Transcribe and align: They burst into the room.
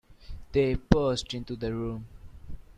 They 0.51 0.73
burst 0.73 1.31
into 1.35 1.55
the 1.55 1.71
room. 1.75 2.07